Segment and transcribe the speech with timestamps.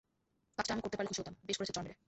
[0.57, 1.95] কাজটা আমি করতে পারলে খুশী হতাম, বেশ করেছে চড় মেরে!